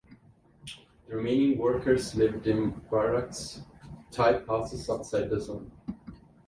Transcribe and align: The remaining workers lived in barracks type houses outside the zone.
The 1.07 1.15
remaining 1.15 1.59
workers 1.59 2.15
lived 2.15 2.47
in 2.47 2.71
barracks 2.89 3.61
type 4.09 4.47
houses 4.47 4.89
outside 4.89 5.29
the 5.29 5.39
zone. 5.39 5.71